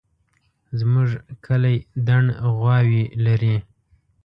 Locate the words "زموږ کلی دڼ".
0.79-2.23